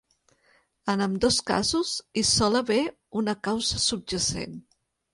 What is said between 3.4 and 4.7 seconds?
causa subjacent.